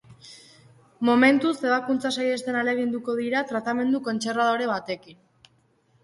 [1.09, 5.21] Momentuz, ebakuntza sahiesten ahaleginduko dira tratamendu kontserbadore batekin.